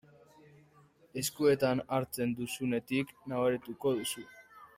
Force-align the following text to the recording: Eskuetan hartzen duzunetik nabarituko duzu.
Eskuetan 1.23 1.83
hartzen 1.97 2.33
duzunetik 2.41 3.13
nabarituko 3.35 3.95
duzu. 4.01 4.27